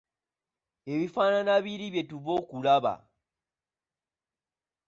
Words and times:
Ebifaanana 0.93 1.53
biri 1.65 1.87
bye 1.93 2.03
tuva 2.09 2.31
okulaba. 2.41 2.93